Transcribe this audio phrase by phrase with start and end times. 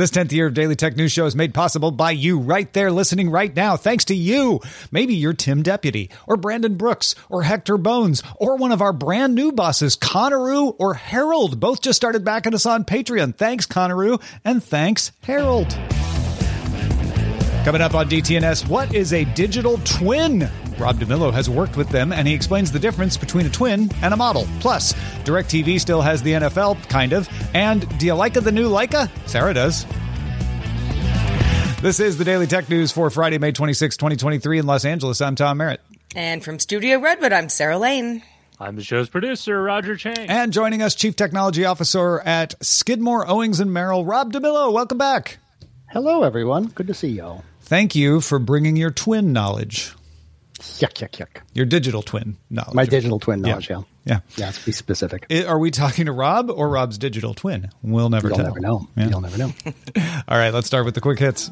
[0.00, 2.90] This 10th year of Daily Tech News Show is made possible by you right there
[2.90, 3.76] listening right now.
[3.76, 4.60] Thanks to you.
[4.90, 9.34] Maybe you're Tim Deputy or Brandon Brooks or Hector Bones or one of our brand
[9.34, 11.60] new bosses, Conaroo or Harold.
[11.60, 13.34] Both just started backing us on Patreon.
[13.34, 15.68] Thanks, Conaroo, and thanks, Harold.
[17.66, 20.48] Coming up on DTNS, what is a digital twin?
[20.80, 24.14] Rob DeMillo has worked with them and he explains the difference between a twin and
[24.14, 24.48] a model.
[24.60, 27.28] Plus, DirecTV still has the NFL, kind of.
[27.54, 29.10] And do you like the new Leica?
[29.28, 29.84] Sarah does.
[31.82, 35.20] This is the Daily Tech News for Friday, May 26, 2023 in Los Angeles.
[35.20, 35.80] I'm Tom Merritt.
[36.16, 38.22] And from Studio Redwood, I'm Sarah Lane.
[38.58, 40.28] I'm the show's producer, Roger Chang.
[40.28, 44.72] And joining us, Chief Technology Officer at Skidmore, Owings, and Merrill, Rob DeMillo.
[44.72, 45.38] Welcome back.
[45.90, 46.66] Hello, everyone.
[46.66, 47.44] Good to see y'all.
[47.62, 49.94] Thank you for bringing your twin knowledge.
[50.60, 51.42] Yuck, yuck, yuck.
[51.54, 52.74] Your digital twin knowledge.
[52.74, 53.82] My digital twin knowledge, yeah.
[54.04, 54.20] Yeah.
[54.36, 55.26] Yeah, let's be specific.
[55.30, 57.70] I- Are we talking to Rob or Rob's digital twin?
[57.82, 58.46] We'll never You'll tell.
[58.46, 58.88] never know.
[58.96, 59.08] Yeah.
[59.08, 59.52] You'll never know.
[60.28, 61.50] All right, let's start with the quick hits.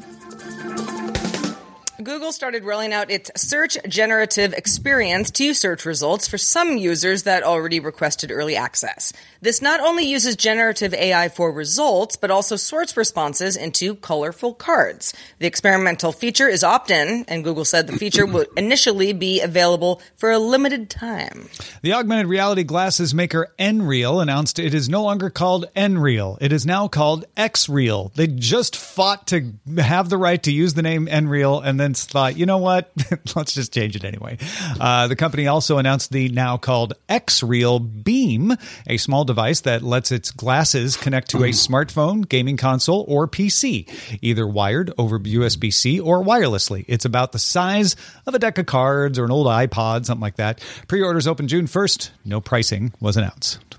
[2.01, 7.43] Google started rolling out its search generative experience to search results for some users that
[7.43, 9.11] already requested early access.
[9.41, 15.13] This not only uses generative AI for results, but also sorts responses into colorful cards.
[15.39, 20.31] The experimental feature is opt-in, and Google said the feature would initially be available for
[20.31, 21.49] a limited time.
[21.81, 26.37] The augmented reality glasses maker Nreal announced it is no longer called Nreal.
[26.39, 28.13] It is now called Xreal.
[28.13, 32.37] They just fought to have the right to use the name Nreal and then thought,
[32.37, 32.91] you know what?
[33.35, 34.37] Let's just change it anyway.
[34.79, 38.55] Uh, the company also announced the now called Xreal Beam,
[38.87, 43.87] a small device that lets its glasses connect to a smartphone, gaming console, or PC,
[44.21, 46.85] either wired over USB C or wirelessly.
[46.87, 47.95] It's about the size
[48.25, 50.63] of a deck of cards or an old iPod, something like that.
[50.87, 52.11] Pre orders open June 1st.
[52.25, 53.78] No pricing was announced.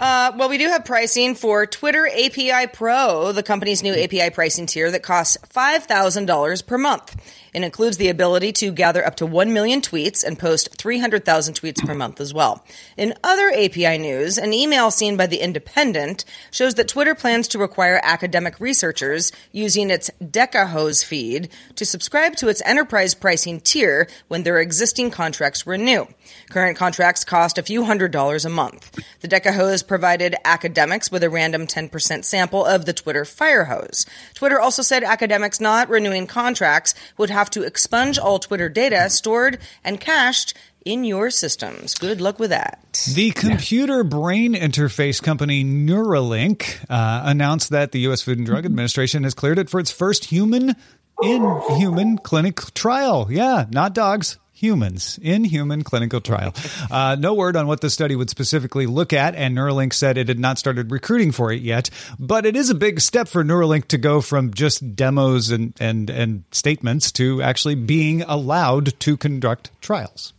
[0.00, 4.66] Uh, well, we do have pricing for Twitter API Pro, the company's new API pricing
[4.66, 7.16] tier that costs $5,000 per month.
[7.54, 11.84] It includes the ability to gather up to 1 million tweets and post 300,000 tweets
[11.84, 12.64] per month as well.
[12.96, 17.58] In other API news, an email seen by The Independent shows that Twitter plans to
[17.58, 24.42] require academic researchers using its Decahose feed to subscribe to its enterprise pricing tier when
[24.42, 26.06] their existing contracts renew.
[26.50, 28.98] Current contracts cost a few hundred dollars a month.
[29.20, 34.06] The Decahose provided academics with a random 10% sample of the Twitter Firehose.
[34.34, 39.58] Twitter also said academics not renewing contracts would have to expunge all Twitter data stored
[39.84, 40.54] and cached
[40.84, 41.94] in your systems.
[41.94, 43.02] Good luck with that.
[43.14, 48.22] The computer brain interface company Neuralink uh, announced that the U.S.
[48.22, 50.74] Food and Drug Administration has cleared it for its first human
[51.22, 53.28] in human clinic trial.
[53.30, 54.38] Yeah, not dogs.
[54.58, 56.54] Humans in human clinical trial.
[56.90, 60.28] Uh, no word on what the study would specifically look at, and Neuralink said it
[60.28, 61.90] had not started recruiting for it yet.
[62.18, 66.08] But it is a big step for Neuralink to go from just demos and, and,
[66.08, 70.32] and statements to actually being allowed to conduct trials.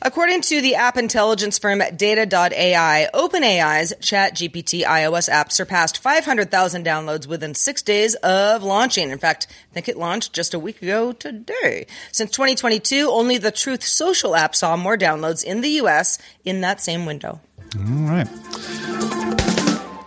[0.00, 7.54] According to the app intelligence firm Data.ai, OpenAI's ChatGPT iOS app surpassed 500,000 downloads within
[7.54, 9.10] six days of launching.
[9.10, 11.86] In fact, I think it launched just a week ago today.
[12.12, 16.80] Since 2022, only the Truth Social app saw more downloads in the US in that
[16.80, 17.40] same window.
[17.76, 18.28] All right.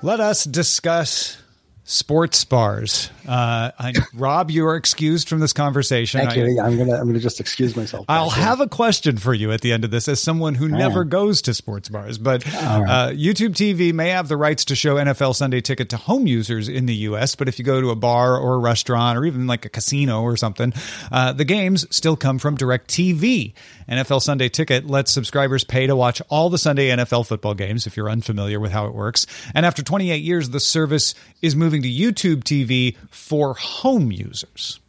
[0.01, 1.40] Let us discuss
[1.91, 3.09] sports bars.
[3.27, 6.21] Uh, I, Rob, you are excused from this conversation.
[6.21, 6.55] Thank I- you.
[6.55, 8.05] Yeah, I'm gonna I'm gonna just excuse myself.
[8.07, 10.69] I'll back have a question for you at the end of this as someone who
[10.69, 12.17] never goes to sports bars.
[12.17, 16.27] But uh, YouTube TV may have the rights to show NFL Sunday Ticket to home
[16.27, 19.25] users in the U.S., but if you go to a bar or a restaurant or
[19.25, 20.73] even like a casino or something,
[21.11, 23.53] uh, the games still come from DirecTV.
[23.89, 27.97] NFL Sunday Ticket lets subscribers pay to watch all the Sunday NFL football games if
[27.97, 29.27] you're unfamiliar with how it works.
[29.53, 34.79] And after 28 years, the service is moving to YouTube TV for home users.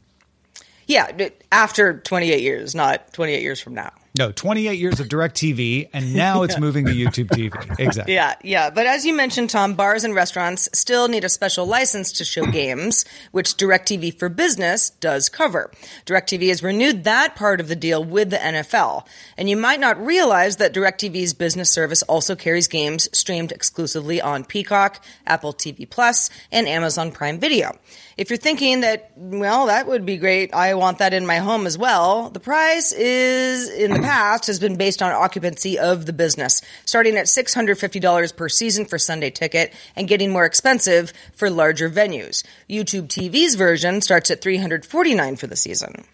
[0.87, 3.93] Yeah, after 28 years, not 28 years from now.
[4.19, 7.81] No, 28 years of DirecTV, and now it's moving to YouTube TV.
[7.81, 8.13] Exactly.
[8.13, 8.69] Yeah, yeah.
[8.69, 12.45] But as you mentioned, Tom, bars and restaurants still need a special license to show
[12.53, 15.71] games, which DirecTV for Business does cover.
[16.05, 19.07] DirecTV has renewed that part of the deal with the NFL.
[19.39, 24.45] And you might not realize that DirecTV's business service also carries games streamed exclusively on
[24.45, 27.73] Peacock, Apple TV Plus, and Amazon Prime Video.
[28.19, 31.67] If you're thinking that, well, that would be great, I want that in my home
[31.67, 36.13] as well, the price is, in the past, has been based on occupancy of the
[36.13, 41.89] business, starting at $650 per season for Sunday ticket and getting more expensive for larger
[41.89, 42.45] venues.
[42.69, 46.05] YouTube TV's version starts at $349 for the season.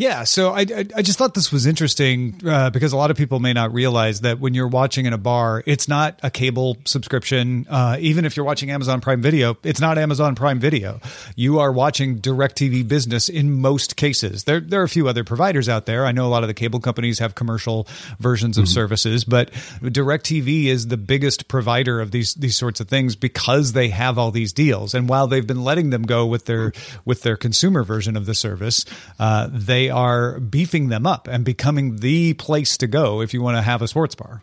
[0.00, 3.18] Yeah, so I, I, I just thought this was interesting uh, because a lot of
[3.18, 6.78] people may not realize that when you're watching in a bar, it's not a cable
[6.86, 7.66] subscription.
[7.68, 11.00] Uh, even if you're watching Amazon Prime Video, it's not Amazon Prime Video.
[11.36, 14.44] You are watching DirecTV Business in most cases.
[14.44, 16.06] There, there are a few other providers out there.
[16.06, 17.86] I know a lot of the cable companies have commercial
[18.18, 19.50] versions of services, but
[19.82, 24.30] DirecTV is the biggest provider of these these sorts of things because they have all
[24.30, 24.94] these deals.
[24.94, 26.72] And while they've been letting them go with their
[27.04, 28.86] with their consumer version of the service,
[29.18, 33.56] uh, they are beefing them up and becoming the place to go if you want
[33.56, 34.42] to have a sports bar.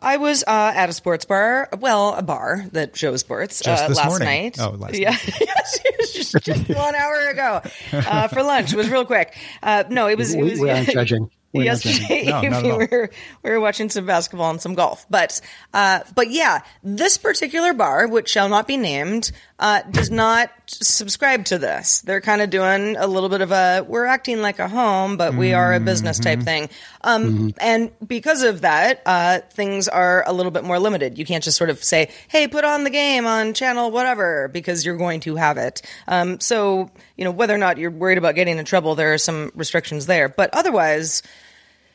[0.00, 3.88] I was uh, at a sports bar, well, a bar that shows sports Just uh,
[3.88, 4.28] this last morning.
[4.28, 4.56] night.
[4.60, 5.10] Oh, last yeah.
[5.10, 5.34] night.
[5.40, 7.62] yes, it was just, just one hour ago
[7.92, 8.72] uh, for lunch.
[8.72, 9.36] It was real quick.
[9.60, 10.34] Uh, no, it was.
[10.34, 11.30] It We- was we aren't judging.
[11.50, 12.78] We're yesterday No, evening all.
[12.78, 13.10] we were
[13.42, 15.06] we were watching some basketball and some golf.
[15.08, 15.40] But
[15.72, 21.44] uh, but yeah, this particular bar, which shall not be named, uh, does not subscribe
[21.46, 22.00] to this.
[22.02, 25.34] They're kind of doing a little bit of a we're acting like a home, but
[25.34, 26.22] we are a business Mm-hmm.
[26.40, 26.68] type thing.
[27.02, 31.18] Um, And because of that, uh, things are a little bit more limited.
[31.18, 34.86] You can't just sort of say, "Hey, put on the game on channel whatever," because
[34.86, 35.82] you're going to have it.
[36.06, 39.18] Um, so you know whether or not you're worried about getting in trouble, there are
[39.18, 40.28] some restrictions there.
[40.28, 41.22] But otherwise.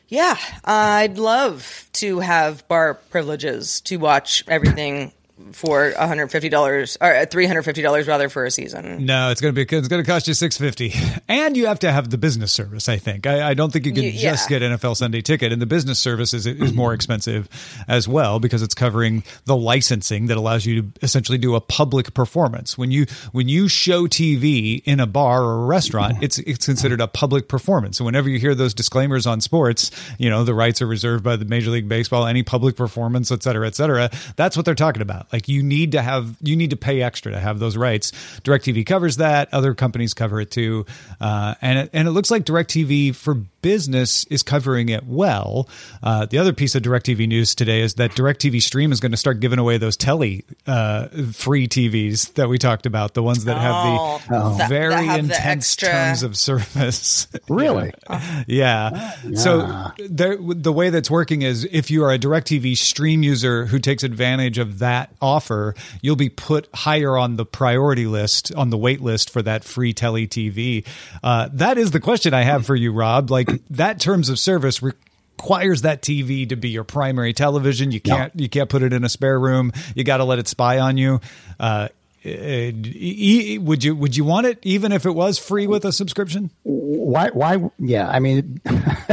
[0.06, 0.36] Yeah,
[0.66, 5.12] I'd love to have bar privileges to watch everything
[5.52, 9.06] for $150 or uh, $350 rather for a season.
[9.06, 10.92] No, it's going to be it's going to cost you six fifty,
[11.28, 12.88] and you have to have the business service.
[12.88, 14.58] I think I, I don't think you can You- just yeah.
[14.58, 17.48] get NFL Sunday Ticket, and the business service is is more expensive
[17.88, 22.14] as well because it's covering the licensing that allows you to essentially do a public
[22.14, 22.78] performance.
[22.78, 27.00] When you when you show TV in a bar or a restaurant, it's it's considered
[27.00, 27.98] a public performance.
[27.98, 31.36] So whenever you hear those disclaimers on sports, you know the rights are reserved by
[31.36, 34.10] the Major League Baseball, any public performance, et cetera, et cetera.
[34.36, 35.26] That's what they're talking about.
[35.34, 38.12] Like you need to have you need to pay extra to have those rights.
[38.44, 39.52] DirecTV covers that.
[39.52, 40.86] Other companies cover it too,
[41.20, 45.68] uh, and it, and it looks like DirecTV for business is covering it well.
[46.04, 49.16] Uh, the other piece of DirecTV news today is that DirecTV Stream is going to
[49.18, 53.56] start giving away those telly uh, free TVs that we talked about, the ones that
[53.58, 57.26] have Oh, the that- that very have the intense extra- terms of service.
[57.48, 57.92] Really?
[58.46, 59.12] Yeah.
[59.34, 63.78] So there, the way that's working is if you are a DirecTV stream user who
[63.78, 68.76] takes advantage of that offer, you'll be put higher on the priority list, on the
[68.76, 70.86] wait list for that free Telly TV.
[71.22, 73.30] Uh, that is the question I have for you, Rob.
[73.30, 77.90] Like that terms of service requires that TV to be your primary television.
[77.90, 79.72] You can't you can't put it in a spare room.
[79.94, 81.20] You got to let it spy on you.
[81.58, 81.88] Uh,
[82.24, 86.50] would you would you want it even if it was free with a subscription?
[86.62, 87.30] Why?
[87.30, 87.70] Why?
[87.78, 88.08] Yeah.
[88.08, 88.60] I mean,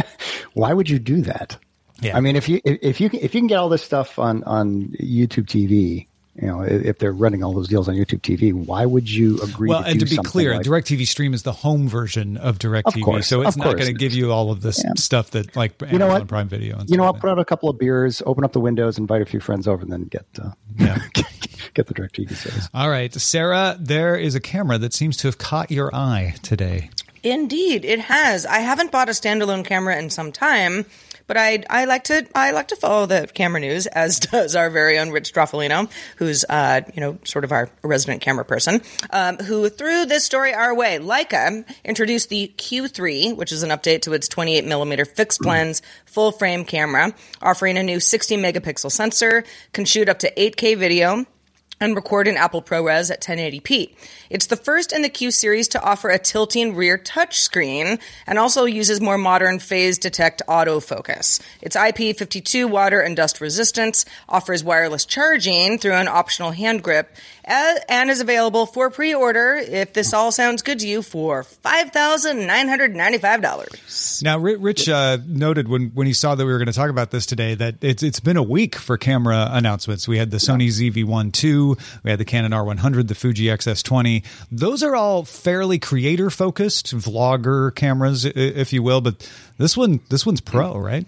[0.54, 1.58] why would you do that?
[2.02, 2.18] Yeah.
[2.18, 4.18] I mean, if you if if you can, if you can get all this stuff
[4.20, 8.22] on on YouTube TV, you know, if if they're running all those deals on YouTube
[8.22, 9.70] TV, why would you agree?
[9.70, 12.58] Well, to and do to be clear, like- DirecTV Stream is the home version of
[12.58, 13.76] DirecTV, course, so it's not course.
[13.76, 14.94] going to give you all of this Yeah.
[14.98, 16.28] stuff that like you know Amazon what?
[16.28, 16.80] Prime Video.
[16.80, 17.22] And You know stuff what?
[17.22, 19.84] Put out a couple of beers, open up the windows, invite a few friends over,
[19.84, 20.98] and then get uh, Yeah.
[21.76, 22.68] get the DirecTV service.
[22.74, 26.90] All right, Sarah, there is a camera that seems to have caught your eye today.
[27.24, 28.46] Indeed, it has.
[28.48, 30.86] I haven't bought a standalone camera in some time,
[31.32, 34.70] but I I like to I like to follow the camera news as does our
[34.70, 39.38] very own Rich Stroffolino, who's uh you know sort of our resident camera person, um,
[39.38, 41.00] who threw this story our way.
[41.00, 46.34] Leica introduced the Q3, which is an update to its 28 millimeter fixed lens full
[46.34, 51.26] frame camera, offering a new 60 megapixel sensor, can shoot up to 8K video
[51.82, 53.94] and record in Apple ProRes at 1080p.
[54.30, 58.66] It's the first in the Q series to offer a tilting rear touchscreen and also
[58.66, 61.42] uses more modern phase detect autofocus.
[61.62, 67.14] It's IP52 water and dust resistance, offers wireless charging through an optional hand grip,
[67.52, 74.24] and is available for pre-order if this all sounds good to you for $5,995.
[74.24, 77.12] Now, Rich uh, noted when, when he saw that we were going to talk about
[77.12, 80.08] this today that it's it's been a week for camera announcements.
[80.08, 84.24] We had the Sony ZV-1 II, we had the Canon R100, the Fuji XS20.
[84.52, 89.02] Those are all fairly creator focused, vlogger cameras, if you will.
[89.02, 89.28] But
[89.58, 91.06] this one, this one's pro, right?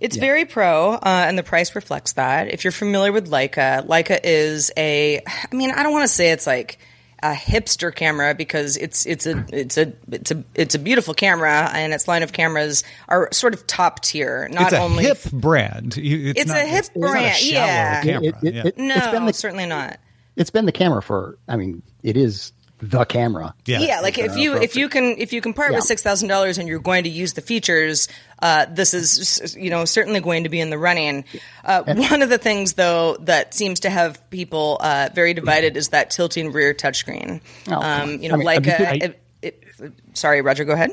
[0.00, 2.48] It's very pro, uh, and the price reflects that.
[2.52, 6.30] If you're familiar with Leica, Leica is a, I mean, I don't want to say
[6.30, 6.78] it's like
[7.22, 11.68] a hipster camera because it's it's a it's a it's a it's a beautiful camera,
[11.74, 14.48] and its line of cameras are sort of top tier.
[14.50, 15.98] Not it's a only hip brand.
[15.98, 18.02] You- It's not- a hip it's not a brand, shallow yeah.
[18.02, 18.22] camera.
[18.28, 18.62] It- it- yeah.
[18.68, 19.98] it- no, it's been the- certainly not.
[20.36, 21.36] It's been the camera for.
[21.46, 23.54] I mean, it is the camera.
[23.66, 23.80] Yeah.
[23.80, 26.58] Yeah, like if you if you can if you can part with six thousand dollars
[26.58, 28.08] and you're going to use the features,
[28.40, 31.24] uh, this is you know certainly going to be in the running.
[31.64, 35.90] Uh, one of the things though that seems to have people uh, very divided is
[35.90, 37.40] that tilting rear touchscreen.
[37.68, 40.64] Oh, um, you know, I mean, like I mean, a, I- it, it, sorry, Roger,
[40.64, 40.92] go ahead.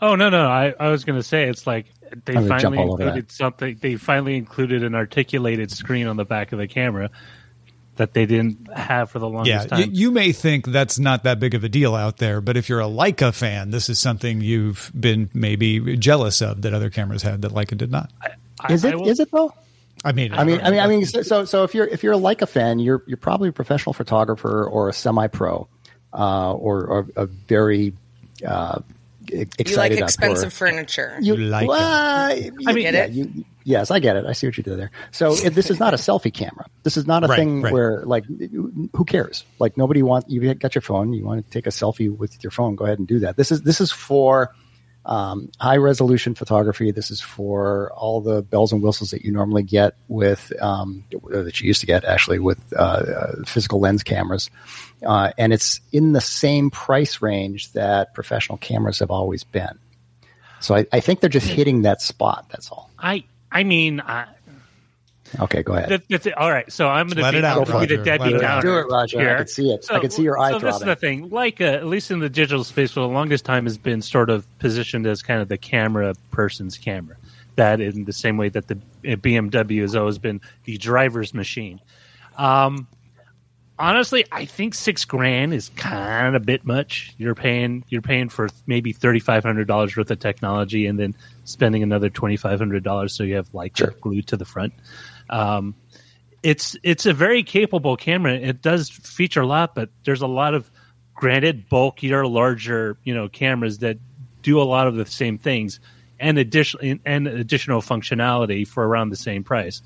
[0.00, 1.86] Oh no, no, I, I was going to say it's like
[2.24, 3.78] they I'm gonna jump finally all included something.
[3.80, 7.10] They finally included an articulated screen on the back of the camera
[7.96, 9.90] that they didn't have for the Yeah, longest y- time.
[9.92, 12.80] you may think that's not that big of a deal out there, but if you're
[12.80, 17.42] a Leica fan, this is something you've been maybe jealous of that other cameras had
[17.42, 18.10] that Leica did not.
[18.60, 18.98] I- Is I it?
[18.98, 19.52] will- Is it though?
[20.04, 21.04] I mean, I mean, I mean, I mean.
[21.06, 23.92] So, so, so if you're if you're a Leica fan, you're you're probably a professional
[23.94, 25.66] photographer or a semi-pro,
[26.12, 27.94] uh, or, or a very
[28.46, 28.80] uh,
[29.30, 29.70] excited.
[29.70, 31.16] You like outdoor- expensive furniture.
[31.20, 32.44] You Like well, it.
[32.58, 33.10] you- I mean- Get yeah, it?
[33.12, 34.24] you- yes, I get it.
[34.26, 34.90] I see what you did there.
[35.10, 36.66] So it, this is not a selfie camera.
[36.82, 37.72] This is not a Right, thing right.
[37.72, 39.44] where like who cares?
[39.58, 41.12] Like nobody wants you got your phone.
[41.12, 42.74] You want to take a selfie with your phone?
[42.76, 43.36] Go ahead and do that.
[43.36, 44.54] This is this is for
[45.04, 46.90] um, high resolution photography.
[46.90, 51.60] This is for all the bells and whistles that you normally get with um, that
[51.60, 54.50] you used to get actually with uh, uh, physical lens cameras,
[55.04, 59.78] uh, and it's in the same price range that professional cameras have always been.
[60.60, 62.46] So I, I think they're just hitting that spot.
[62.50, 62.90] That's all.
[62.98, 64.26] I I mean, I,
[65.40, 66.02] Okay, go ahead.
[66.08, 66.70] the, the, all right.
[66.72, 68.04] So I'm going to be, out, I'm be the Roger.
[68.04, 68.62] Debbie Let it out.
[68.62, 68.62] Downer.
[68.62, 69.30] Do it, Roger.
[69.30, 69.86] I can see it.
[69.90, 71.30] I can see your eye So this is the thing.
[71.30, 74.46] Leica, at least in the digital space, for the longest time, has been sort of
[74.58, 77.16] positioned as kind of the camera person's camera.
[77.56, 81.80] That in the same way that the uh, BMW has always been the driver's machine.
[82.36, 82.86] Um,
[83.78, 87.14] honestly, I think six grand is kind of a bit much.
[87.18, 91.14] You're paying you're paying for maybe thirty five hundred dollars worth of technology, and then
[91.44, 93.94] spending another twenty five hundred dollars so you have Leica Sure.
[94.00, 94.72] glued to the front.
[95.30, 95.74] Um,
[96.42, 98.34] it's it's a very capable camera.
[98.34, 100.70] It does feature a lot, but there's a lot of
[101.14, 103.98] granted bulkier, larger you know cameras that
[104.42, 105.80] do a lot of the same things
[106.20, 109.82] and additional and additional functionality for around the same price.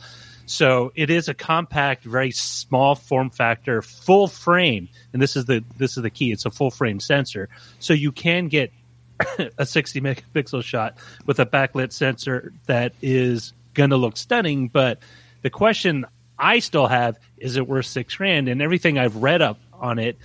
[0.51, 5.63] So it is a compact, very small form factor, full frame, and this is the
[5.79, 6.33] this is the key.
[6.33, 8.73] It's a full frame sensor, so you can get
[9.59, 14.67] a 60 megapixel shot with a backlit sensor that is going to look stunning.
[14.67, 14.99] But
[15.43, 16.05] the question
[16.37, 18.49] I still have is it worth six grand?
[18.49, 20.19] And everything I've read up on it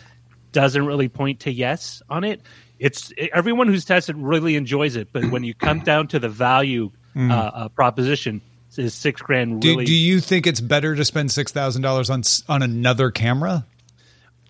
[0.52, 2.42] doesn't really point to yes on it.
[2.80, 6.92] It's everyone who's tested really enjoys it, but when you come down to the value
[7.16, 8.42] uh, uh, proposition,
[8.78, 12.10] is six grand do, really do you think it's better to spend six thousand dollars
[12.10, 13.66] on on another camera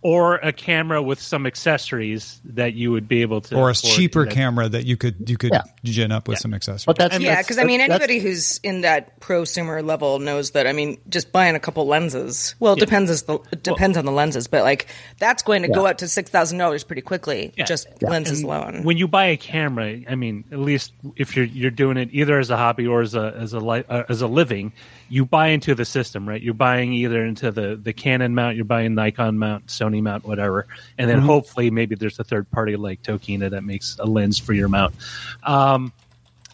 [0.01, 4.25] or a camera with some accessories that you would be able to or a cheaper
[4.25, 5.63] that- camera that you could you could Yeah.
[5.83, 6.85] gin up with some accessories?
[6.85, 10.67] But that's Yeah, because I mean, anybody who's in that prosumer level knows that.
[10.67, 12.53] I mean, just buying a couple lenses.
[12.59, 14.85] Well, it depends as the it depends on the lenses, but like
[15.19, 17.51] that's going to go up to six thousand dollars pretty quickly.
[17.57, 17.65] Yeah.
[17.65, 18.09] Just Yeah.
[18.09, 18.83] lenses And alone.
[18.83, 22.37] When you buy a camera, I mean, at least if you're you're doing it either
[22.39, 24.71] as a hobby or as a as a li- uh, as a living,
[25.09, 26.41] you buy into the system, right?
[26.41, 30.67] You're buying either into the the Canon mount, you're buying Nikon mount, Sony mount, whatever,
[30.97, 34.53] and then hopefully maybe there's a third party like Tokina that makes a lens for
[34.53, 34.95] your mount.
[35.43, 35.93] Um,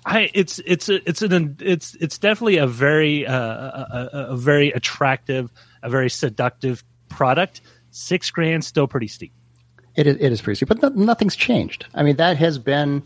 [0.06, 4.72] I it's it's it's an it's it's definitely a very uh, a, a, a very
[4.72, 7.62] attractive, a very seductive product.
[7.92, 9.34] Six grand still pretty steep.
[9.96, 11.86] It is, it is pretty steep, but no, nothing's changed.
[11.94, 13.04] I mean, that has been,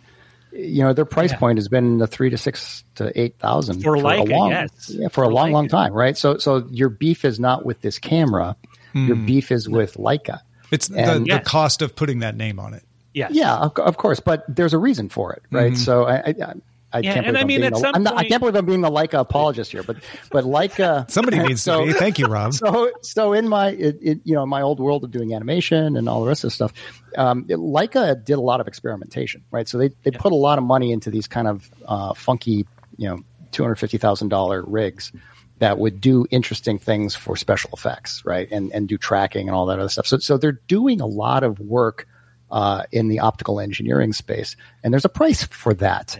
[0.55, 1.38] you know, their price Yeah.
[1.38, 4.89] point has been the three to six to eight thousand For a Leica, long, yes.
[4.89, 5.71] yeah, for, a For long, long Leica.
[5.71, 6.17] time, right?
[6.17, 8.55] So, so your beef is not with this camera,
[8.93, 9.25] your hmm.
[9.25, 10.39] beef is with Leica.
[10.71, 11.43] it's the, and- the Yes.
[11.45, 12.83] cost of putting that name on it.
[13.13, 15.71] Yeah, Yeah, of, of course, but there's a reason for it, right?
[15.71, 15.81] Mm-hmm.
[15.81, 16.53] So I, I,
[16.96, 18.24] I Yeah, can't and believe I I'm mean, being at the, some I'm not, I
[18.24, 19.98] can't believe I'm being the Leica apologist here, but
[20.32, 21.94] but Leica Somebody needs so, to be.
[21.94, 22.54] Thank you, Rob.
[22.66, 26.08] So so in my it, it, you know my old world of doing animation and
[26.08, 26.74] all the rest of stuff,
[27.18, 29.68] um, it- Leica did a lot of experimentation, right?
[29.68, 32.66] So they they put a lot of money into these kind of uh, funky,
[32.98, 33.20] you know,
[33.52, 35.12] two hundred fifty thousand dollar rigs
[35.60, 38.50] that would do interesting things for special effects, right?
[38.52, 40.08] And and do tracking and all that other stuff.
[40.08, 42.08] So so they're doing a lot of work
[42.52, 46.20] uh, in the optical engineering space, and there's a price for that.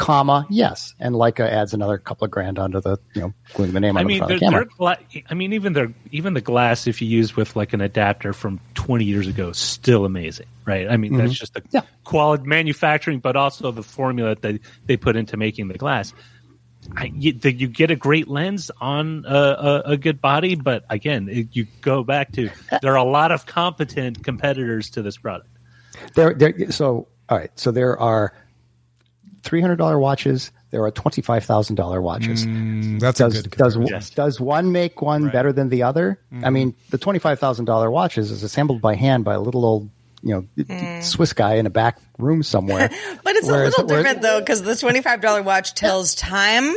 [0.00, 3.80] Comma, yes, and Leica adds another couple of grand onto the you know gluing the
[3.80, 4.96] name on I the mean, front they're, of the camera.
[5.12, 7.82] they're gla- I mean, even their even the glass, if you use with like an
[7.82, 10.88] adapter from 20 years ago, still amazing, right?
[10.88, 11.32] I mean, that's mm-hmm.
[11.34, 11.82] just the Yeah.
[12.04, 16.14] quality manufacturing, but also the formula that they, they put into making the glass.
[16.96, 20.82] I, you, the, you get a great lens on a, a, a good body, but
[20.88, 22.48] again, it, you go back to
[22.80, 25.50] there are a lot of competent competitors to this product.
[26.14, 26.70] There, there.
[26.70, 27.50] So, all right.
[27.60, 28.32] So there are
[29.42, 30.50] three hundred dollar watches.
[30.70, 32.46] There are twenty five thousand dollar watches.
[32.46, 33.76] Mm, that's does a good does.
[33.90, 34.10] Yes.
[34.10, 36.20] does one make one better than the other?
[36.32, 36.52] I mm.
[36.52, 39.90] mean, the twenty five thousand dollar watches is assembled by hand by a little old
[40.22, 41.00] you know eh.
[41.00, 42.90] Swiss guy in a back room somewhere.
[43.24, 46.74] But it's Whereas- a little whereas- different though, because the twenty-five dollar watch tells time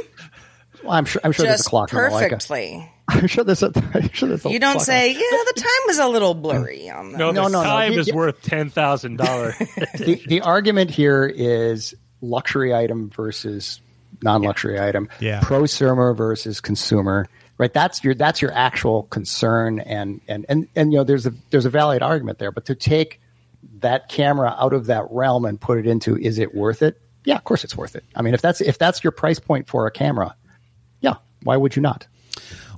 [0.84, 1.22] Well, I'm sure.
[1.24, 1.92] I'm sure there's a just clock.
[1.92, 2.30] in the Leica.
[2.30, 2.90] perfectly.
[3.10, 3.72] I'm sure there's a.
[3.94, 6.34] I'm sure there's a You don't clock say, on- "Yeah, the time was a little
[6.46, 7.64] blurry on that." No, No, no, no.
[7.64, 9.56] time You- is you- worth ten thousand dollars.
[9.58, 11.94] the, the argument here is
[12.24, 13.82] luxury item versus
[14.22, 15.10] non-luxury item.
[15.20, 15.42] Yeah.
[15.42, 17.28] Prosumer versus consumer.
[17.58, 17.74] Right.
[17.74, 21.66] That's your that's your actual concern and and and and you know there's a there's
[21.66, 22.52] a valid argument there.
[22.52, 23.22] But to take
[23.80, 27.00] that camera out of that realm and put it into is it worth it?
[27.26, 28.04] Yeah, of course it's worth it.
[28.16, 30.36] I mean, if that's if that's your price point for a camera,
[31.02, 32.08] yeah, why would you not?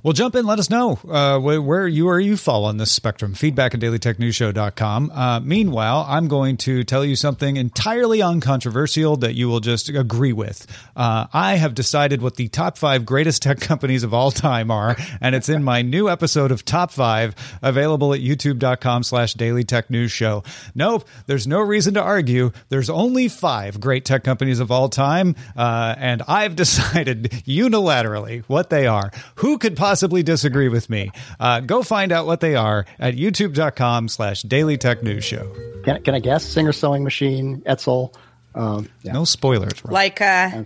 [0.02, 0.46] Well, jump in.
[0.46, 3.34] Let us know uh, where, where you or you fall on this spectrum.
[3.34, 5.10] Feedback at dailytechnewsshow.com.
[5.10, 10.32] Uh, meanwhile, I'm going to tell you something entirely uncontroversial that you will just agree
[10.32, 10.66] with.
[10.94, 14.96] Uh, I have decided what the top five greatest tech companies of all time are,
[15.20, 19.90] and it's in my new episode of Top Five, available at youtube.com slash daily tech
[19.90, 20.44] news show.
[20.74, 22.52] Nope, there's no reason to argue.
[22.68, 28.70] There's only five great tech companies of all time, uh, and I've decided unilaterally what
[28.70, 29.10] they are.
[29.36, 31.10] Who could possibly disagree with me?
[31.40, 35.50] Uh, go find out what they are at youtube.com slash daily tech news show.
[35.84, 36.44] Can, can I guess?
[36.44, 38.12] Singer sewing machine, Etzel,
[38.54, 39.82] um, yeah, No spoilers.
[39.82, 39.94] Rob.
[39.94, 40.64] Like, uh,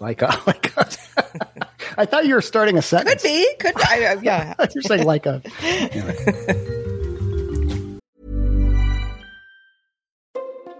[0.00, 0.88] like a, like a
[1.98, 3.20] I thought you were starting a sentence.
[3.20, 4.54] could be, could I, uh, yeah.
[4.74, 5.42] You're saying like a.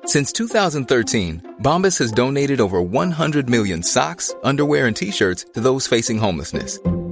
[0.07, 6.16] Since 2013, Bombas has donated over 100 million socks, underwear, and t-shirts to those facing
[6.16, 6.79] homelessness.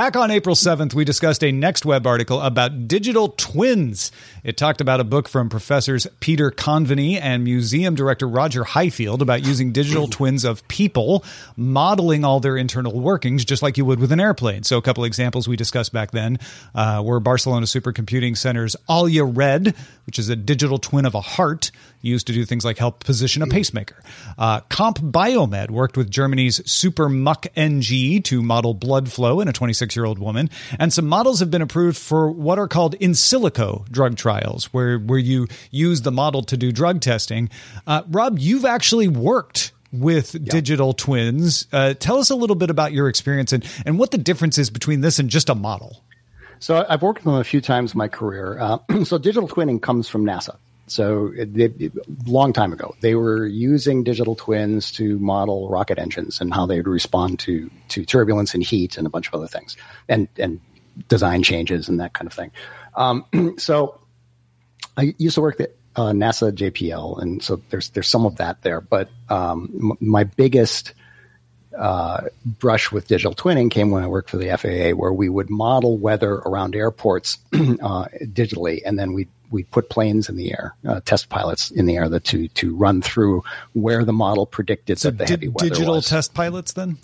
[0.00, 4.10] Back on April 7th, we discussed a next web article about digital twins.
[4.42, 9.44] It talked about a book from professors Peter Coveney and museum director Roger Highfield about
[9.44, 11.22] using digital twins of people,
[11.54, 14.62] modeling all their internal workings just like you would with an airplane.
[14.62, 16.38] So, a couple examples we discussed back then
[16.74, 21.72] uh, were Barcelona Supercomputing Center's Alya Red, which is a digital twin of a heart
[22.02, 23.96] used to do things like help position a pacemaker.
[24.38, 29.89] Uh, CompBioMed worked with Germany's Super Muck NG to model blood flow in a 26
[29.96, 30.50] year old woman.
[30.78, 34.98] And some models have been approved for what are called in silico drug trials, where,
[34.98, 37.50] where you use the model to do drug testing.
[37.86, 41.66] Uh, Rob, you've actually worked with digital twins.
[41.72, 44.70] Uh, tell us a little bit about your experience and, and what the difference is
[44.70, 46.02] between this and just a model.
[46.60, 48.58] So I've worked with them a few times in my career.
[48.60, 50.56] Uh, so digital twinning comes from NASA.
[50.90, 51.92] So it,
[52.26, 56.78] long time ago, they were using digital twins to model rocket engines and how they
[56.78, 59.76] would respond to to turbulence and heat and a bunch of other things,
[60.08, 60.60] and and
[61.08, 62.50] design changes and that kind of thing.
[62.96, 63.24] Um,
[63.58, 64.00] so
[64.96, 68.62] I used to work at uh, NASA JPL, and so there's there's some of that
[68.62, 68.80] there.
[68.80, 70.94] But um, m- my biggest
[71.78, 75.50] uh, brush with digital twinning came when I worked for the FAA, where we would
[75.50, 80.76] model weather around airports uh, digitally, and then we we put planes in the air,
[80.86, 84.98] uh, test pilots in the air, that to to run through where the model predicted
[84.98, 86.06] So that the di- heavy weather digital was.
[86.08, 86.98] test pilots then?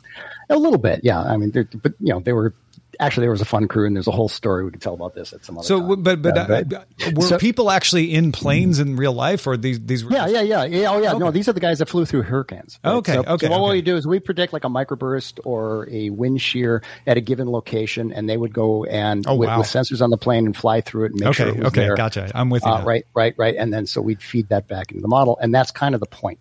[0.48, 1.20] A little bit, yeah.
[1.20, 2.55] I mean, but you know, they were
[3.00, 5.14] actually there was a fun crew, and there's a whole story we could tell about
[5.14, 5.88] this at some other So, time.
[5.88, 9.56] w- but but Uh, uh, were so- people actually in planes in real life, or
[9.56, 10.04] these these?
[10.04, 10.90] Were Yeah, yeah, yeah, yeah.
[10.90, 11.12] Oh, yeah.
[11.12, 12.78] No, these are the guys that flew through hurricanes.
[12.85, 13.72] Okay, So, okay, So what okay.
[13.74, 17.50] we do is we predict like a microburst or a wind shear at a given
[17.50, 19.59] location, and they would go and Oh, with, wow.
[19.59, 21.66] with sensors on the plane and fly through it and make Okay, sure it was
[21.68, 21.94] okay, there.
[21.96, 22.30] gotcha.
[22.35, 23.54] I'm with you Uh, right, right, right.
[23.56, 26.06] And then so we'd feed that back into the model, and that's kind of the
[26.06, 26.38] point.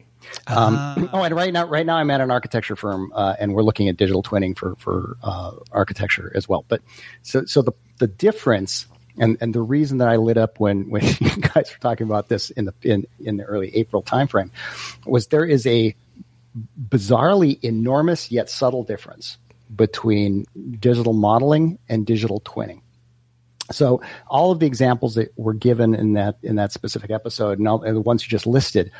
[0.47, 1.09] Um, Ah.
[1.13, 3.89] oh, and right now, right now, I'm at an architecture firm, uh, and we're looking
[3.89, 6.65] at digital twinning for for uh, architecture as well.
[6.67, 6.81] But
[7.21, 11.03] so so the the difference and and the reason that I lit up when when
[11.03, 14.51] you guys were talking about this in the in in the early April timeframe
[15.05, 15.95] was there is a
[16.89, 19.37] bizarrely enormous yet subtle difference
[19.75, 20.45] between
[20.79, 22.81] digital modeling and digital twinning.
[23.71, 27.67] So all of the examples that were given in that in that specific episode, and,
[27.67, 28.91] all, and the ones you just listed,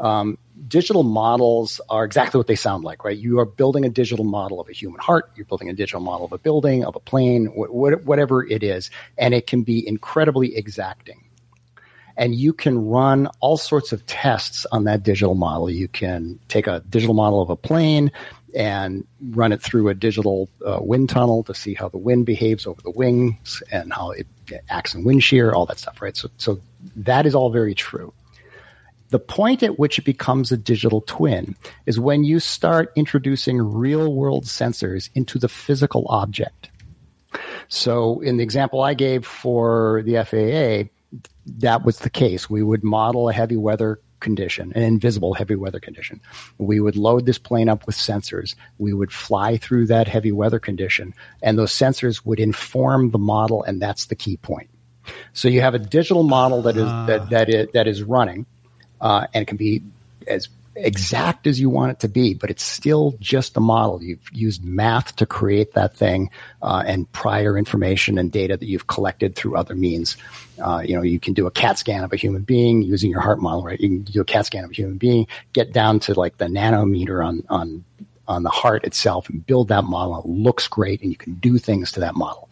[0.00, 3.16] um, digital models are exactly what they sound like, right?
[3.16, 5.30] You are building a digital model of a human heart.
[5.36, 8.62] You're building a digital model of a building, of a plane, wh- wh- whatever it
[8.62, 11.24] is, and it can be incredibly exacting.
[12.16, 15.70] And you can run all sorts of tests on that digital model.
[15.70, 18.10] You can take a digital model of a plane
[18.54, 22.66] and run it through a digital uh, wind tunnel to see how the wind behaves
[22.66, 24.26] over the wings and how it
[24.68, 26.16] acts in wind shear, all that stuff, right?
[26.16, 26.60] So, so
[26.96, 28.12] that is all very true.
[29.10, 34.14] The point at which it becomes a digital twin is when you start introducing real
[34.14, 36.70] world sensors into the physical object.
[37.68, 40.90] So, in the example I gave for the FAA,
[41.58, 42.50] that was the case.
[42.50, 46.20] We would model a heavy weather condition, an invisible heavy weather condition.
[46.58, 48.54] We would load this plane up with sensors.
[48.78, 53.62] We would fly through that heavy weather condition, and those sensors would inform the model,
[53.62, 54.70] and that's the key point.
[55.32, 58.46] So you have a digital model that is that that is, that is running,
[59.00, 59.82] uh, and it can be
[60.26, 64.02] as exact as you want it to be, but it's still just a model.
[64.02, 66.30] You've used math to create that thing,
[66.62, 70.16] uh, and prior information and data that you've collected through other means.
[70.62, 73.20] Uh, you know, you can do a CAT scan of a human being using your
[73.20, 73.80] heart model, right?
[73.80, 76.46] You can do a CAT scan of a human being, get down to like the
[76.46, 77.84] nanometer on on
[78.28, 80.20] on the heart itself, and build that model.
[80.20, 82.48] It looks great, and you can do things to that model.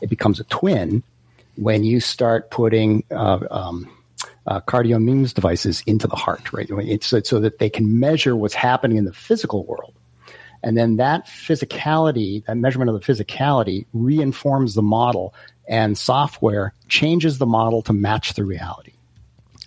[0.00, 1.02] It becomes a twin
[1.56, 3.90] when you start putting uh, um,
[4.48, 6.66] uh, CardioMEMS devices into the heart, right?
[6.70, 9.94] It's so, so that they can measure what's happening in the physical world.
[10.62, 15.34] And then that physicality, that measurement of the physicality reinforms the model
[15.68, 18.92] and software changes the model to match the reality.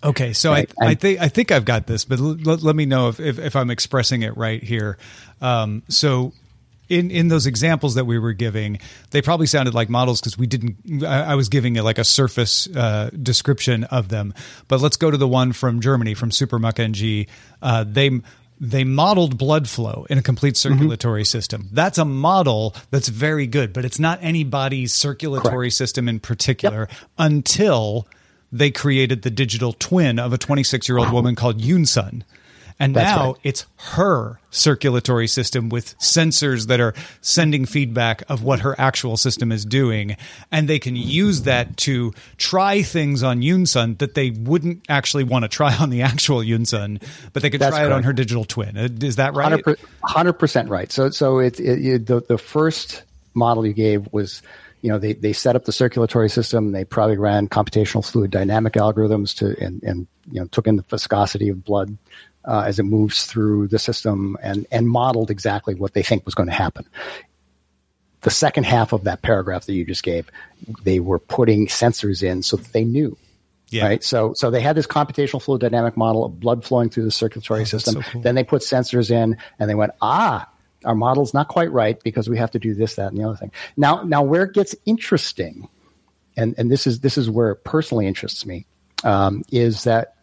[0.03, 2.75] Okay, so Right, I, I think I think I've got this, but l- l- let
[2.75, 4.97] me know if, if, if I'm expressing it right here.
[5.41, 6.33] Um, so,
[6.91, 8.79] in in those examples that we were giving,
[9.11, 11.03] they probably sounded like models because we didn't.
[11.03, 14.33] I, I was giving it like a surface uh, description of them.
[14.67, 17.27] But let's go to the one from Germany from SuperMUC-NG.
[17.61, 18.19] Uh, they
[18.59, 21.69] they modeled blood flow in a complete circulatory system.
[21.71, 28.07] That's a model that's very good, but it's not anybody's circulatory system in particular until
[28.51, 32.23] they created the digital twin of a 26 year old woman called Yunsun.
[32.81, 33.35] And That's now right.
[33.43, 39.51] it's her circulatory system with sensors that are sending feedback of what her actual system
[39.51, 40.17] is doing.
[40.51, 45.43] And they can use that to try things on Yunsun that they wouldn't actually want
[45.43, 48.45] to try on the actual Yunsun, but they could That's try it on her digital
[48.45, 48.75] twin.
[48.75, 49.63] Uh, Is that right?
[50.03, 50.91] Hundred percent right.
[50.91, 53.03] So so it's it, it, the the first
[53.35, 54.41] model you gave was,
[54.81, 56.71] you know, they, they set up the circulatory system.
[56.71, 60.81] They probably ran computational fluid dynamic algorithms to, and, and you know, took in the
[60.81, 61.95] viscosity of blood
[62.45, 66.35] uh, as it moves through the system and, and modeled exactly what they think was
[66.35, 66.85] going to happen.
[68.21, 70.29] The second half of that paragraph that you just gave,
[70.83, 73.17] they were putting sensors in so that they knew
[73.71, 73.85] Yeah.
[73.87, 74.03] Right.
[74.03, 77.65] So, so they had this computational fluid dynamic model of blood flowing through the circulatory
[77.65, 77.95] system.
[77.95, 78.21] so cool.
[78.21, 80.47] Then they put sensors in and they went, ah,
[80.83, 83.37] our model's not quite right because we have to do this, that, and the other
[83.37, 83.51] thing.
[83.77, 85.69] Now, now where it gets interesting,
[86.35, 88.65] and, and this is, this is where it personally interests me,
[89.03, 90.15] um, is that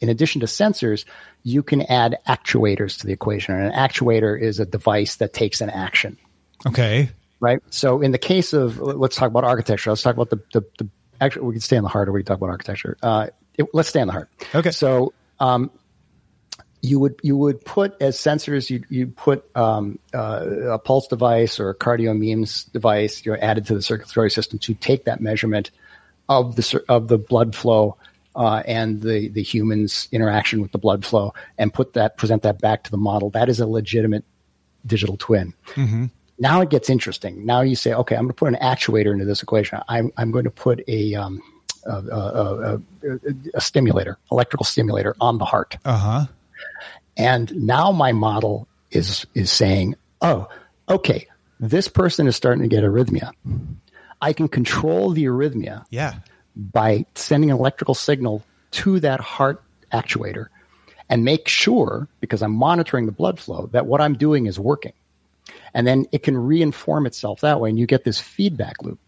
[0.00, 1.04] in addition to sensors,
[1.42, 3.54] you can add actuators to the equation.
[3.54, 6.16] And an actuator is a device that takes an action
[6.64, 7.10] Okay.
[7.40, 7.60] right?
[7.70, 9.90] So in the case of let's talk about architecture.
[9.90, 10.88] Let's talk about the the, the
[11.20, 12.96] actually we can stay on the heart or we can talk about architecture.
[13.02, 13.28] Uh,
[13.58, 14.30] it, let's stay on the heart.
[14.54, 14.70] Okay.
[14.70, 15.70] So um,
[16.82, 21.60] you would you would put as sensors you you put um, uh, a pulse device
[21.60, 25.70] or a CardioMEMS device you know, added to the circulatory system to take that measurement
[26.28, 27.96] of the of the blood flow.
[28.36, 32.60] Uh, and the, the human's interaction with the blood flow and put that present that
[32.60, 34.24] back to the model that is a legitimate
[34.84, 35.54] digital twin
[36.38, 37.46] now it gets interesting.
[37.46, 39.80] Now you say, okay, I'm going to put an actuator into this equation.
[39.88, 41.42] I'm, I'm going to put a, um,
[41.84, 42.80] a, a, a,
[43.54, 45.78] a stimulator, electrical stimulator on the heart.
[45.84, 46.26] Uh huh.
[47.16, 50.48] And now my model is, is saying, oh,
[50.88, 51.26] okay,
[51.58, 53.32] this person is starting to get arrhythmia.
[54.20, 56.14] I can control the arrhythmia Yeah.
[56.56, 58.42] By sending an electrical signal
[58.72, 60.46] to that heart actuator
[61.08, 64.92] and make sure, because I'm monitoring the blood flow, that what I'm doing is working.
[65.74, 68.98] And then it can reinform itself that way, and you get this feedback loop,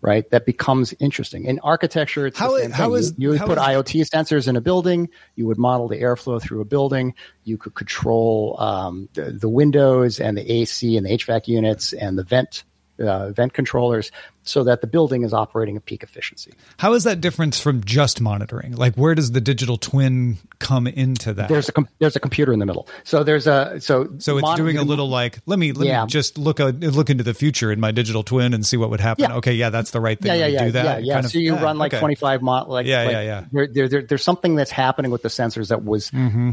[0.00, 0.28] right?
[0.30, 1.44] That becomes interesting.
[1.44, 2.98] In architecture, it's How the same how thing.
[2.98, 5.10] is- you, you would how put is- IoT sensors in a building.
[5.36, 7.14] You would model the airflow through a building.
[7.44, 12.18] You could control um, the, the windows and the AC and the HVAC units and
[12.18, 12.64] the vent
[13.02, 14.10] uh, vent controllers,
[14.44, 16.52] so that the building is operating at peak efficiency.
[16.78, 18.74] How is that different from just monitoring?
[18.76, 21.48] Like, where does the digital twin come into that?
[21.48, 22.88] There's a com- there's a computer in the middle.
[23.04, 26.04] So there's a so so it's mon- doing a little like let me let Yeah.
[26.04, 28.90] me just look a, look into the future in my digital twin and see what
[28.90, 29.24] would happen.
[29.30, 29.36] Yeah.
[29.36, 30.28] Okay, yeah, that's the right thing.
[30.32, 30.84] yeah, yeah, yeah, do that.
[30.84, 31.14] yeah, yeah.
[31.14, 32.00] kind of- so you yeah, run like okay.
[32.00, 33.44] 25 mo- like Yeah, like, yeah, yeah.
[33.52, 36.10] There, there, there- there's something that's happening with the sensors that was.
[36.12, 36.52] uh,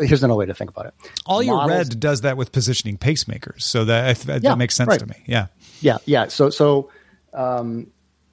[0.00, 0.94] here's another way to think about it.
[1.02, 1.14] Mm-hmm.
[1.26, 5.00] All your Models- red does that with positioning pacemakers, so that that makes sense right.
[5.00, 5.16] to me.
[5.26, 5.46] Yeah.
[5.80, 6.28] Yeah, yeah.
[6.28, 6.90] So, so
[7.32, 7.90] um,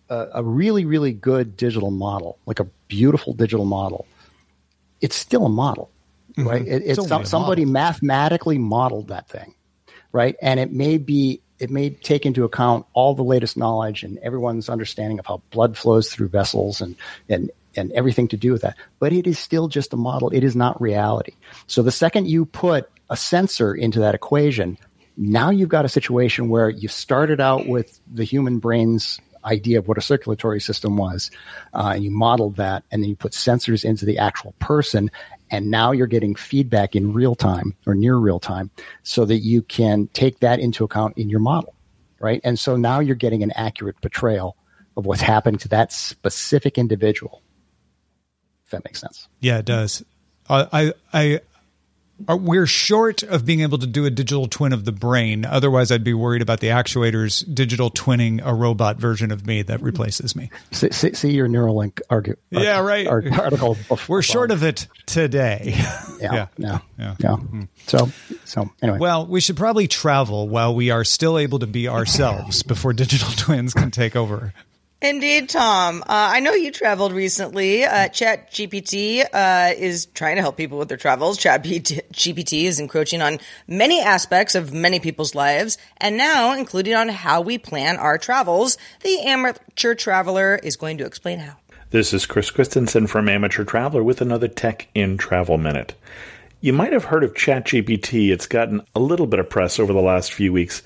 [0.09, 4.05] a, a really, really good digital model, like a beautiful digital model,
[5.01, 5.91] it's still a model,
[6.37, 6.65] right?
[6.65, 9.53] It, it's only some, somebody mathematically modeled that thing,
[10.11, 10.35] right?
[10.41, 14.69] And it may be, it may take into account all the latest knowledge and everyone's
[14.69, 16.95] understanding of how blood flows through vessels and
[17.29, 18.75] and and everything to do with that.
[18.99, 20.29] But it is still just a model.
[20.29, 21.33] It is not reality.
[21.67, 24.77] So the second you put a sensor into that equation,
[25.17, 29.87] now you've got a situation where you started out with the human brain's idea of
[29.87, 31.31] what a circulatory system was,
[31.73, 35.09] uh, and you modeled that, and then you put sensors into the actual person,
[35.49, 38.69] and now you're getting feedback in real time or near real time,
[39.03, 41.73] so that you can take that into account in your model,
[42.19, 42.41] right?
[42.43, 44.57] And so now you're getting an accurate portrayal
[44.95, 47.41] of what's happening to that specific individual.
[48.65, 49.29] If that makes sense.
[49.39, 50.03] Yeah, it does.
[50.49, 51.39] I, I,
[52.27, 55.45] are, we're short of being able to do a digital twin of the brain.
[55.45, 59.81] Otherwise, I'd be worried about the actuators digital twinning a robot version of me that
[59.81, 60.49] replaces me.
[60.71, 62.35] See, see, your Neuralink argue.
[62.49, 63.07] Yeah, right.
[63.07, 63.77] ar- article.
[64.07, 65.73] We're short of it today.
[66.19, 67.15] Yeah, yeah, Yeah.
[67.19, 67.35] yeah.
[67.35, 67.63] Hmm.
[67.87, 68.09] So,
[68.45, 68.99] so anyway.
[68.99, 73.29] Well, we should probably travel while we are still able to be ourselves before digital
[73.33, 74.53] twins can take over.
[74.99, 76.01] Indeed, Tom.
[76.01, 77.85] Uh, I know you traveled recently.
[77.85, 81.37] Uh, Chat GPT uh, is trying to help people with their travels.
[81.37, 87.09] Chat GPT is encroaching on many aspects of many people's lives, and now including on
[87.09, 88.79] how we plan our travels.
[89.03, 91.57] The amateur traveler is going to explain how.
[91.91, 95.93] This is Chris Christensen from Amateur Traveler with another Tech in Travel Minute.
[96.59, 98.31] You might have heard of ChatGPT.
[98.31, 100.81] It's gotten a little bit of press over the last few weeks.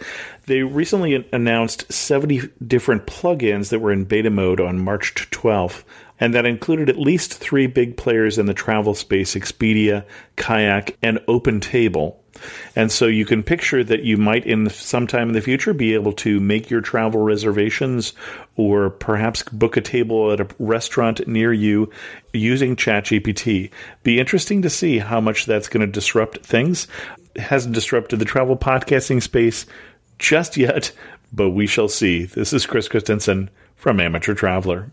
[0.46, 5.86] They recently announced 70 different plugins that were in beta mode on March 12th,
[6.20, 10.04] and that included at least three big players in the travel space Expedia,
[10.36, 12.16] Kayak, and OpenTable.
[12.76, 15.94] And so you can picture that you might, in the, sometime in the future, be
[15.94, 18.14] able to make your travel reservations
[18.56, 21.90] or perhaps book a table at a restaurant near you
[22.34, 23.72] using ChatGPT.
[24.04, 26.88] Be interesting to see how much that's going to disrupt things.
[27.36, 29.66] It hasn't disrupted the travel podcasting space
[30.20, 30.92] just yet,
[31.34, 32.26] but we shall see.
[32.26, 34.92] This is Chris Christensen from Amateur Traveler.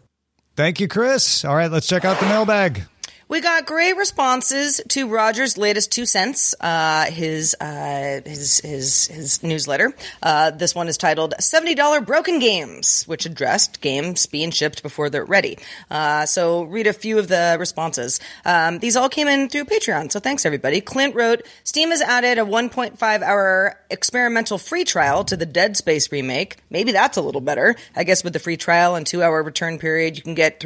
[0.57, 1.45] Thank you, Chris.
[1.45, 2.83] All right, let's check out the mailbag.
[3.29, 9.43] We got great responses to Roger's latest two cents, uh, his, uh, his his his
[9.43, 9.93] newsletter.
[10.23, 15.11] Uh, this one is titled "Seventy Dollar Broken Games," which addressed games being shipped before
[15.11, 15.59] they're ready.
[15.91, 18.19] Uh, so, read a few of the responses.
[18.47, 20.81] Um, these all came in through Patreon, so thanks everybody.
[20.81, 26.11] Clint wrote, "Steam has added a 1.5 hour experimental free trial to the Dead Space
[26.11, 26.57] remake.
[26.71, 27.77] Maybe that's a little better.
[27.95, 30.61] I guess with the free trial and two hour return period, you can get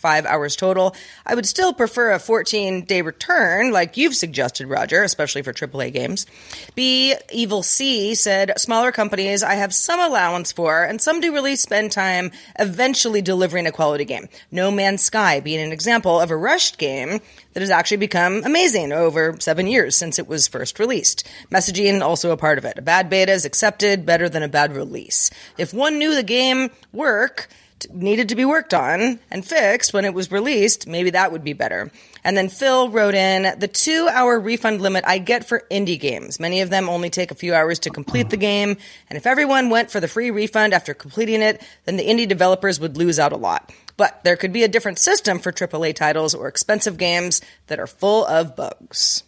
[0.00, 0.94] 3.5 hours total.
[1.26, 5.92] I would still prefer a 14 day return, like you've suggested, Roger, especially for AAA
[5.92, 6.26] games.
[6.74, 7.14] B.
[7.32, 11.92] Evil C said, smaller companies I have some allowance for, and some do really spend
[11.92, 14.28] time eventually delivering a quality game.
[14.50, 17.20] No Man's Sky being an example of a rushed game
[17.52, 21.28] that has actually become amazing over seven years since it was first released.
[21.50, 22.78] Messaging also a part of it.
[22.78, 25.30] A bad beta is accepted better than a bad release.
[25.58, 27.48] If one knew the game work,
[27.92, 31.52] needed to be worked on and fixed when it was released, maybe that would be
[31.52, 31.90] better.
[32.24, 36.38] And then Phil wrote in the two hour refund limit I get for indie games.
[36.38, 38.76] Many of them only take a few hours to complete the game.
[39.08, 42.80] And if everyone went for the free refund after completing it, then the indie developers
[42.80, 43.72] would lose out a lot.
[43.96, 47.86] But there could be a different system for AAA titles or expensive games that are
[47.86, 49.24] full of bugs.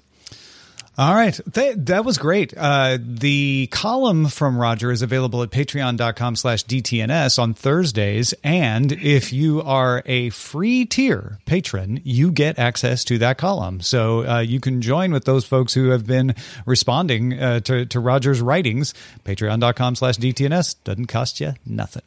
[0.99, 1.41] All right.
[1.55, 2.53] That, that was great.
[2.55, 8.35] Uh, the column from Roger is available at patreon.com slash DTNS on Thursdays.
[8.45, 13.81] And if you are a free tier patron, you get access to that column.
[13.81, 16.35] So uh, you can join with those folks who have been
[16.67, 18.93] responding uh, to, to Roger's writings.
[19.25, 22.03] Patreon.com slash DTNS doesn't cost you nothing.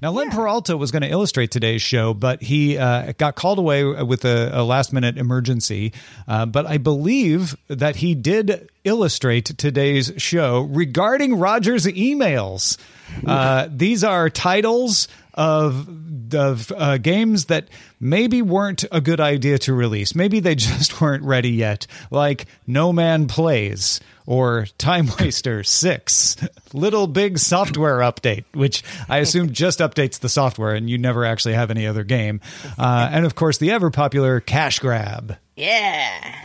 [0.00, 3.84] Now, Len Peralta was going to illustrate today's show, but he uh, got called away
[3.84, 5.92] with a, a last minute emergency.
[6.26, 12.78] Uh, but I believe that he did did illustrate today's show regarding Roger's emails.
[13.26, 15.88] Uh, these are titles of
[16.32, 17.66] of uh, games that
[17.98, 20.14] maybe weren't a good idea to release.
[20.14, 26.36] Maybe they just weren't ready yet, like No Man Plays or Time Waster 6,
[26.72, 31.54] Little Big Software Update, which I assume just updates the software and you never actually
[31.54, 32.40] have any other game.
[32.78, 35.36] Uh, and of course, the ever popular Cash Grab.
[35.56, 36.36] Yeah.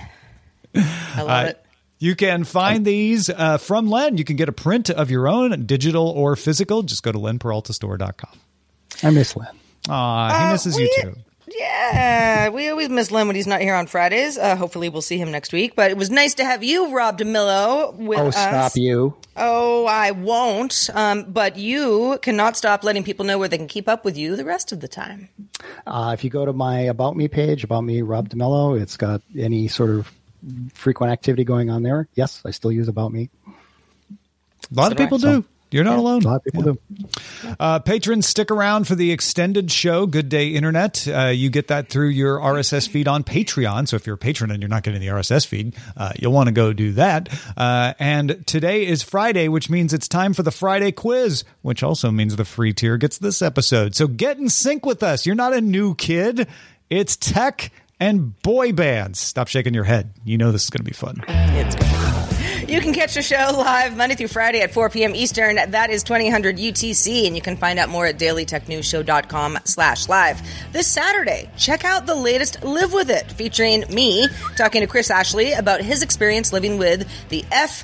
[0.74, 1.65] I love Uh, it.
[2.06, 4.18] You can find these uh, from Len.
[4.18, 6.84] You can get a print of your own, digital or physical.
[6.84, 8.40] Just go to lenperaltastore.com.
[9.02, 9.48] I miss Len.
[9.90, 11.16] Aw, he Uh, misses we- you too.
[11.58, 14.38] Yeah, we always miss Len when he's not here on Fridays.
[14.38, 15.76] Uh, hopefully, we'll see him next week.
[15.76, 18.36] But it was nice to have you, Rob DeMillo, with Oh, us.
[18.36, 19.16] stop you.
[19.38, 20.90] Oh, I won't.
[20.94, 24.36] Um, but you cannot stop letting people know where they can keep up with you
[24.36, 25.30] the rest of the time.
[25.88, 29.22] Uh, if you go to my About Me page, About Me, Rob DeMillo, it's got
[29.38, 30.12] any sort of
[30.74, 32.08] frequent activity going on there.
[32.16, 33.30] Yes, I still use About Me.
[34.72, 35.46] A lot of people do.
[35.72, 36.24] You're not alone.
[36.24, 36.80] A lot of people do.
[37.60, 41.08] Uh, patrons, stick around for the extended show, Good Day Internet.
[41.08, 43.88] Uh, you get that through your RSS feed on Patreon.
[43.88, 46.48] So if you're a patron and you're not getting the RSS feed, uh, you'll want
[46.48, 47.28] to go do that.
[47.58, 52.10] Uh, and today is Friday, which means it's time for the Friday quiz, which also
[52.10, 53.96] means the free tier gets this episode.
[53.96, 55.26] So get in sync with us.
[55.26, 56.48] You're not a new kid.
[56.90, 59.20] It's tech and boy bands.
[59.20, 60.14] Stop shaking your head.
[60.24, 61.24] You know this is going to be fun.
[61.28, 62.70] It's good.
[62.70, 65.16] You can catch the show live Monday through Friday at 4 p.m.
[65.16, 65.56] Eastern.
[65.56, 70.42] That is 2000 UTC, and you can find out more at dailytechnewsshow.com slash live.
[70.72, 75.54] This Saturday, check out the latest Live With It, featuring me talking to Chris Ashley
[75.54, 77.84] about his experience living with the F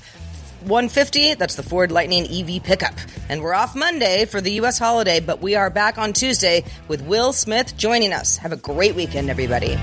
[0.62, 2.94] 150, that's the Ford Lightning EV pickup.
[3.30, 4.78] And we're off Monday for the U.S.
[4.78, 8.38] holiday, but we are back on Tuesday with Will Smith joining us.
[8.38, 9.78] Have a great weekend, everybody.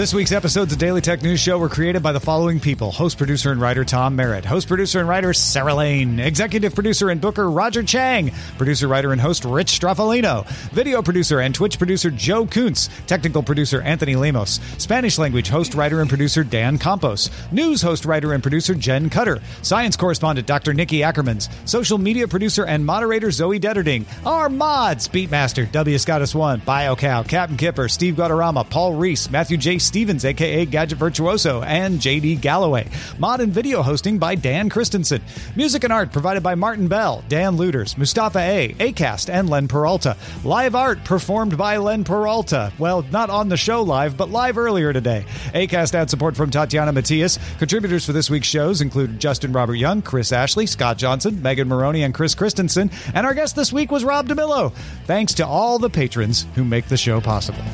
[0.00, 2.90] This week's episodes of Daily Tech News Show were created by the following people.
[2.90, 7.20] Host, producer, and writer Tom Merritt, host, producer, and writer Sarah Lane, executive producer and
[7.20, 12.46] booker Roger Chang, producer, writer, and host Rich Stroffolino, video producer and Twitch producer Joe
[12.46, 18.06] Kuntz, technical producer Anthony Lemos, Spanish language host, writer, and producer Dan Campos, news host,
[18.06, 20.72] writer, and producer Jen Cutter, science correspondent Dr.
[20.72, 25.98] Nikki Ackermans, social media producer and moderator Zoe Detterding, our mods Beatmaster W.
[25.98, 29.76] Scottus One, BioCow, Captain Kipper, Steve Guadarrama, Paul Reese, Matthew J.
[29.90, 32.86] Stevens, aka Gadget Virtuoso, and JD Galloway.
[33.18, 35.20] Mod and video hosting by Dan Christensen.
[35.56, 40.16] Music and art provided by Martin Bell, Dan Lueders, Mustafa A, Acast, and Len Peralta.
[40.44, 42.72] Live art performed by Len Peralta.
[42.78, 45.24] Well, not on the show live, but live earlier today.
[45.54, 47.40] Acast had support from Tatiana Matias.
[47.58, 52.04] Contributors for this week's shows include Justin Robert Young, Chris Ashley, Scott Johnson, Megan Maroney,
[52.04, 52.92] and Chris Christensen.
[53.12, 54.72] And our guest this week was Rob DeMillo.
[55.06, 57.64] Thanks to all the patrons who make the show possible.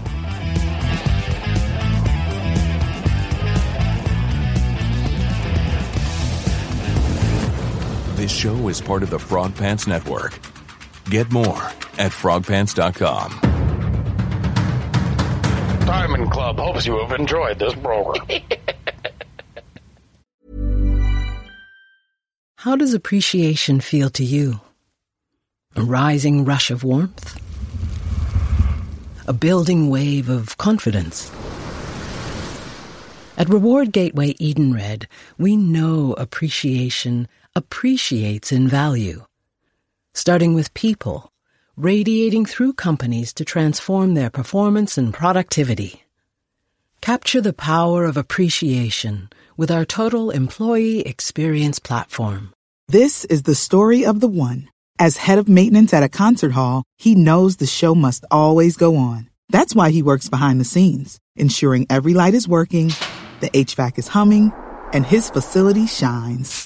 [8.26, 10.36] This show is part of the Frog Pants Network.
[11.08, 11.62] Get more
[11.96, 13.38] at frogpants.com.
[15.86, 18.26] Diamond Club hopes you have enjoyed this program.
[22.56, 24.60] How does appreciation feel to you?
[25.76, 27.40] A rising rush of warmth?
[29.28, 31.30] A building wave of confidence?
[33.38, 35.06] At Reward Gateway Edenred,
[35.38, 39.24] we know appreciation appreciates in value.
[40.12, 41.32] Starting with people,
[41.74, 46.04] radiating through companies to transform their performance and productivity.
[47.00, 52.52] Capture the power of appreciation with our total employee experience platform.
[52.88, 54.68] This is the story of the one.
[54.98, 58.96] As head of maintenance at a concert hall, he knows the show must always go
[58.96, 59.30] on.
[59.48, 62.88] That's why he works behind the scenes, ensuring every light is working,
[63.40, 64.52] the HVAC is humming,
[64.92, 66.65] and his facility shines.